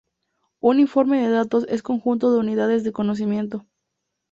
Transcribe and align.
Un 0.61 0.79
informe 0.79 1.21
de 1.21 1.29
datos 1.29 1.67
es 1.69 1.81
un 1.81 1.83
conjunto 1.97 2.33
de 2.33 2.39
unidades 2.39 2.83
de 2.83 2.91
conocimiento. 2.91 3.67